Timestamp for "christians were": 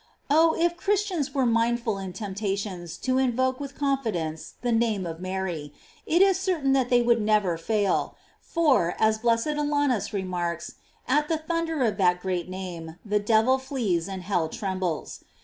0.77-1.45